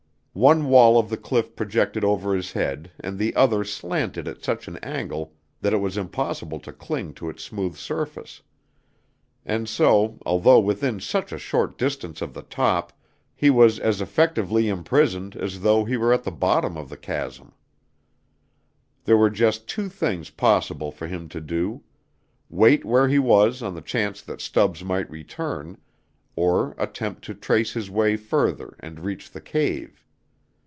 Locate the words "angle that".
4.77-5.73